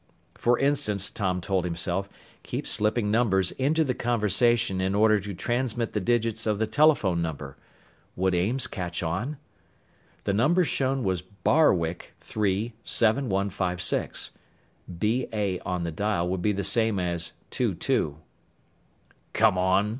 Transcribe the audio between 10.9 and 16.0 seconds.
was BArwick 3 7156. BA on the